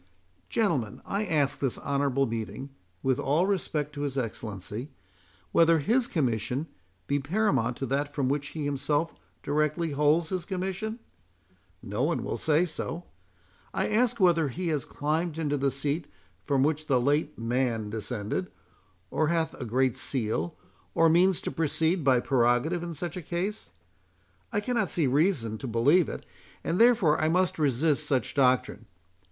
[0.49, 2.71] Gentlemen, I ask this honourable meeting,
[3.03, 4.89] (with all respect to his Excellency,)
[5.51, 6.65] whether his Commission
[7.05, 10.97] be paramount to that from which he himself directly holds his commission?
[11.83, 13.03] No one will say so.
[13.75, 16.07] I ask whether he has climbed into the seat
[16.45, 18.49] from which the late Man descended,
[19.11, 20.55] or hath a great seal,
[20.95, 23.69] or means to proceed by prerogative in such a case?
[24.51, 26.25] I cannot see reason to believe it,
[26.63, 28.87] and therefore I must resist such doctrine.